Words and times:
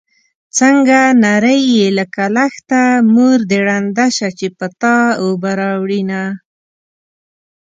څنګه 0.57 0.99
نرۍ 1.23 1.61
يې 1.75 1.87
لکه 1.97 2.23
لښته 2.35 2.81
مور 3.13 3.39
دې 3.49 3.59
ړنده 3.67 4.05
شه 4.17 4.29
چې 4.39 4.47
په 4.57 4.67
تا 4.81 4.97
اوبه 5.23 5.51
راوړينه 5.61 6.21